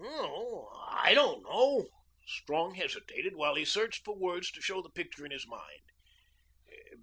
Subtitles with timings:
[0.03, 1.85] "Oh, I don't know."
[2.25, 5.83] Strong hesitated, while he searched for words to show the picture in his mind.